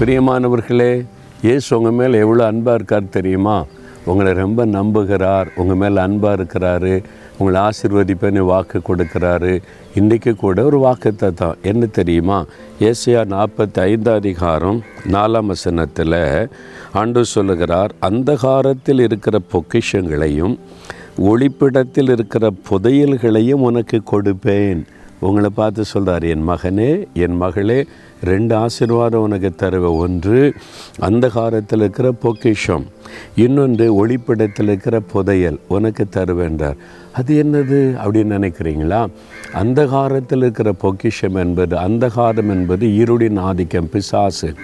பிரியமானவர்களே 0.00 1.06
இயேசு 1.42 1.76
உங்கள் 1.76 1.92
மேலே 1.92 2.18
எவ்வளோ 2.18 2.46
அன்பாக 2.46 2.74
இருக்கார் 2.74 3.08
தெரியுமா? 3.08 3.64
உங்களை 4.04 4.32
ரொம்ப 4.32 4.66
நம்புகிறார். 4.66 5.46
உங்கள் 5.56 5.76
மேலே 5.76 6.00
அன்பாக 6.00 6.42
இருக்கிறாரு. 6.42 7.04
உங்களை 7.38 7.60
ஆசிர்வதிப்பேன்னு 7.60 8.38
வாக்கு 8.38 8.80
கொடுக்குறாரு. 8.88 9.62
இன்றைக்கு 9.94 10.36
கூட 10.36 10.64
ஒரு 10.64 10.78
வாக்கத்தை 10.78 11.30
தான். 11.34 11.56
என்ன 11.62 11.86
தெரியுமா? 11.86 12.44
ஏசியா 12.80 13.24
நாற்பத்தி 13.34 13.80
ஐந்து 13.80 14.10
அதிகாரம் 14.10 14.82
நாலாம் 15.12 15.46
வசனத்தில் 15.46 16.38
ஆண்டு 16.92 17.24
சொல்லுகிறார் 17.24 17.94
அந்தகாரத்தில் 18.00 19.00
இருக்கிற 19.00 19.40
பொக்கிஷங்களையும் 19.52 20.58
ஒளிப்பிடத்தில் 21.18 22.10
இருக்கிற 22.10 22.52
புதையல்களையும் 22.70 23.66
உனக்கு 23.70 24.02
கொடுப்பேன். 24.12 24.86
உங்களை 25.20 25.50
பார்த்து 25.54 25.84
சொல்கிறார் 25.84 26.22
என் 26.22 26.48
மகனே 26.48 27.06
என் 27.14 27.36
மகளே 27.36 27.86
ரெண்டு 28.24 28.56
ஆசீர்வாதம் 28.56 29.20
உனக்கு 29.20 29.54
தருவேன் 29.54 29.98
ஒன்று 29.98 30.54
அந்த 30.98 31.28
காலத்தில் 31.28 31.78
இருக்கிற 31.78 32.12
பொக்கிஷம். 32.12 32.86
இன்னொன்று 33.34 34.06
ஒளிப்பிடத்தில் 34.06 34.62
இருக்கிற 34.62 35.00
புதையல் 35.00 35.58
உனக்கு 35.68 36.06
தருவேன்றார் 36.16 36.76
அது 37.12 37.42
என்னது? 37.42 37.98
அப்படின்னு 38.06 38.32
நினைக்கிறீங்களா? 38.32 39.06
அந்த 39.52 39.86
காலத்தில் 39.86 40.38
இருக்கிற 40.38 40.72
பொக்கிஷம் 40.72 41.34
என்பது 41.34 41.78
அந்த 41.78 42.08
காலம் 42.08 42.48
என்பது 42.48 42.86
இருளின் 42.86 43.38
ஆதிக்கம் 43.38 43.88
பிசாசு. 43.90 44.54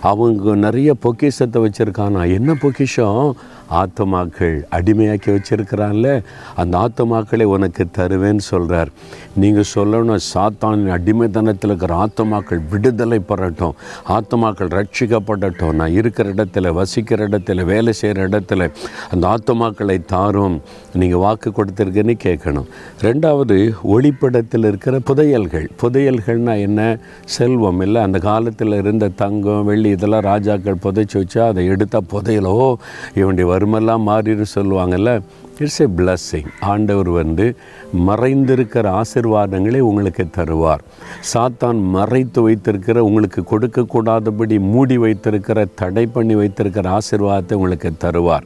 அவங்க 0.00 0.54
நிறைய 0.54 0.94
பொக்கிஷத்தை 0.94 1.62
வச்சுருக்கானா? 1.62 2.32
என்ன 2.32 2.54
பொக்கிஷம்? 2.54 3.36
ஆத்தமாக்கள் 3.72 4.56
அடிமையாக்கி 4.70 5.38
வச்சிருக்கிறான்ல 5.38 6.22
அந்த 6.56 6.78
ஆத்தமாக்களை 6.78 7.42
உனக்கு 7.42 7.86
தருவேன்னு 7.98 8.38
சொல்கிறார் 8.38 8.88
நீங்கள் 9.34 9.70
சொல்லணும் 9.74 10.18
சாத்தானின் 10.34 10.90
அடிமைத்தனத்தில் 10.90 11.70
இருக்கிற 11.70 12.06
ஆத்தமாக்கள் 12.06 12.60
விடுதலை 12.70 13.18
பெறட்டும் 13.18 13.74
ஆத்தமாக்கள் 14.08 14.70
ரட்சிக்கப்படட்டும். 14.78 15.72
நான் 15.72 15.90
இருக்கிற 15.90 16.32
இடத்துல 16.32 16.72
வசிக்கிற 16.72 17.28
இடத்துல 17.28 17.64
வேலை 17.64 17.92
செய்கிற 17.92 18.28
இடத்துல 18.28 18.70
அந்த 19.10 19.36
ஆத்தமாக்களை 19.36 20.04
தாரும். 20.04 20.60
நீங்கள் 20.92 21.18
வாக்கு 21.18 21.50
கொடுத்துருக்குன்னு 21.50 22.16
கேட்கணும். 22.24 22.66
ரெண்டாவது 23.00 23.74
ஒளிப்படத்தில் 23.88 24.66
இருக்கிற 24.66 24.98
புதையல்கள். 24.98 25.70
புதையல்கள்னால் 25.82 26.60
என்ன? 26.60 26.98
செல்வம். 27.24 27.80
இல்லை 27.80 28.02
அந்த 28.02 28.18
காலத்தில் 28.18 28.72
இருந்த 28.72 29.08
தங்கம் 29.08 29.64
வெள்ளி 29.64 29.88
இதெல்லாம் 29.88 30.20
ராஜாக்கள் 30.20 30.82
புதைச்சி 30.82 31.22
வச்சா 31.22 31.46
அதை 31.46 31.66
எடுத்தால் 31.66 32.08
புதையலோ? 32.12 32.74
இவனுடைய 33.14 33.50
வறுமெல்லாம் 33.62 34.08
மாறிடு 34.08 34.44
சொல்லுவாங்கல்ல? 34.54 35.22
இட்ஸ் 35.58 35.80
எ 35.80 35.86
பிளஸ்ஸிங் 35.96 36.46
ஆண்டவர் 36.60 37.08
வந்து 37.08 37.56
மறைந்திருக்கிற 38.06 39.00
ஆசிர்வாதங்களை 39.00 39.78
உங்களுக்கு 39.78 40.24
தருவார். 40.36 40.82
சாத்தான் 41.34 41.80
மறைத்து 41.80 42.42
வைத்திருக்கிற 42.42 43.04
உங்களுக்கு 43.04 43.44
கொடுக்கக்கூடாதபடி 43.52 44.60
மூடி 44.60 44.98
வைத்திருக்கிற 44.98 45.64
தடை 45.74 46.06
பண்ணி 46.06 46.34
வைத்திருக்கிற 46.34 46.98
ஆசிர்வாதத்தை 46.98 47.52
உங்களுக்கு 47.52 47.92
தருவார். 48.04 48.42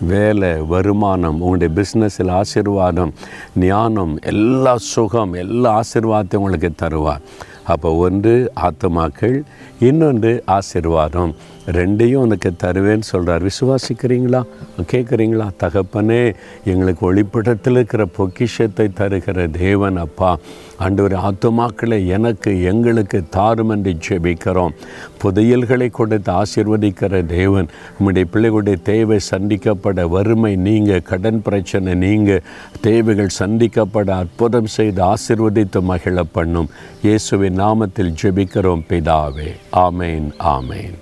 வேலை 0.00 0.58
வருமானம் 0.60 1.40
உங்களுடைய 1.40 1.70
பிஸ்னஸில் 1.76 2.40
ஆசிர்வாதம் 2.40 3.10
ஞானம் 3.54 4.18
எல்லா 4.22 4.76
சுகம் 4.76 5.32
எல்லா 5.32 5.80
ஆசிர்வாதத்தையும் 5.80 6.42
உங்களுக்கு 6.42 6.72
தருவார். 6.82 7.24
அப்போ 7.64 7.94
ஒன்று 7.94 8.52
ஆத்மாக்கள் 8.60 9.42
இன்னொன்று 9.80 10.44
ஆசிர்வாதம். 10.46 11.34
ரெண்டையும் 11.78 12.24
உனக்கு 12.26 12.50
தருவேன்னு 12.62 13.06
சொல்கிறார் 13.12 13.44
விசுவாசிக்கிறீங்களா? 13.48 14.40
கேட்குறீங்களா 14.92 15.46
தகப்பனே 15.62 16.22
எங்களுக்கு 16.72 17.02
ஒளிப்படத்தில் 17.10 17.76
இருக்கிற 17.78 18.04
பொக்கிஷத்தை 18.18 18.86
தருகிற 19.00 19.50
தேவன் 19.50 19.96
அப்பா. 19.96 20.30
ஆண்டவர் 20.84 21.14
ஆத்துமாக்களை 21.28 21.98
எனக்கு 22.16 22.50
எங்களுக்கு 22.70 23.18
தாரும் 23.36 23.72
என்று 23.74 23.92
ஜெபிக்கிறோம். 24.06 24.76
புதையல்களை 25.22 25.88
கொடுத்து 25.90 26.32
ஆசிர்வதிக்கிற 26.32 27.26
தேவன் 27.26 27.68
உம்முடைய 27.98 28.26
பிள்ளைகளுடைய 28.34 28.78
தேவை 28.82 29.18
சந்திக்கப்பட 29.30 30.08
வறுமை 30.14 30.54
நீங்கள் 30.68 31.06
கடன் 31.10 31.42
பிரச்சனை 31.48 31.94
நீங்கள் 32.06 32.46
தேவைகள் 32.88 33.36
சந்திக்கப்பட 33.40 34.10
அற்புதம் 34.22 34.72
செய்து 34.78 35.02
ஆசிர்வதித்து 35.12 35.82
மகிழ 35.92 36.24
பண்ணும் 36.38 36.72
இயேசுவின் 37.02 37.60
நாமத்தில் 37.64 38.16
ஜெபிக்கிறோம் 38.22 38.88
பிதாவே. 38.90 39.50
ஆமேன் 39.86 40.28
ஆமேன். 40.56 40.98